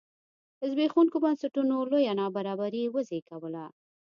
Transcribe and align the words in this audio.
زبېښوونکو 0.71 1.17
بنسټونو 1.23 1.73
لویه 1.91 2.13
نابرابري 2.19 2.83
وزېږوله. 2.89 3.65